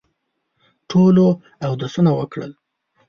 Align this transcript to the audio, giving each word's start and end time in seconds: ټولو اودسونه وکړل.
ټولو 0.89 1.25
اودسونه 1.65 2.11
وکړل. 2.19 2.51